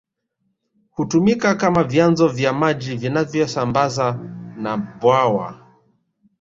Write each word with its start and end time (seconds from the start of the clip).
Hutumika 0.91 1.55
kama 1.55 1.83
vyanzo 1.83 2.27
vya 2.27 2.53
maji 2.53 2.95
vinavyosambaza 2.97 4.11
na 4.57 4.77
bwawa 4.77 5.67